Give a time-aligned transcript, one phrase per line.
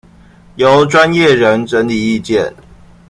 [0.55, 2.55] 由專業人整理意見